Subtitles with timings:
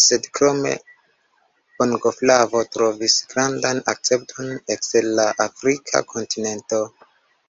[0.00, 0.72] Sed krome
[1.78, 6.88] bongoflavo trovis grandan akcepton ekster la afrika kontinento.